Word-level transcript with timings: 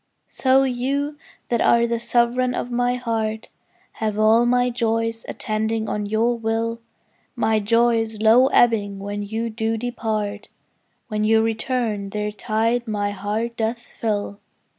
So 0.29 0.63
you 0.63 1.15
that 1.49 1.61
are 1.61 1.85
the 1.85 1.99
sovereign 1.99 2.55
of 2.55 2.71
my 2.71 2.95
heart 2.95 3.49
Have 3.91 4.17
all 4.17 4.47
my 4.47 4.71
joys 4.71 5.27
attending 5.29 5.87
on 5.87 6.07
your 6.07 6.35
will; 6.39 6.81
My 7.35 7.59
joys 7.59 8.19
low 8.19 8.47
ebbing 8.47 8.97
when 8.97 9.21
you 9.21 9.51
do 9.51 9.77
depart, 9.77 10.47
When 11.07 11.23
you 11.23 11.43
return 11.43 12.09
their 12.09 12.31
tide 12.31 12.87
my 12.87 13.11
heart 13.11 13.55
doth 13.57 13.83
fill. 13.99 14.39